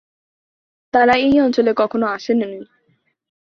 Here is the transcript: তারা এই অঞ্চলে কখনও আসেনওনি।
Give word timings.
তারা 0.93 1.13
এই 1.17 1.35
অঞ্চলে 1.39 1.71
কখনও 1.73 2.07
আসেনওনি। 2.07 2.59